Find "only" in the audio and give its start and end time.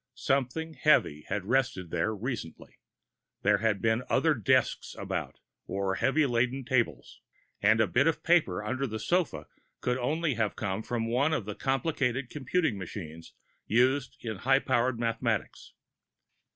9.99-10.33